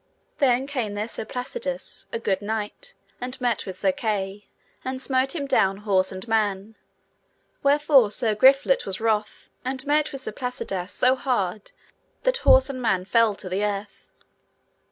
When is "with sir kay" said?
3.67-4.47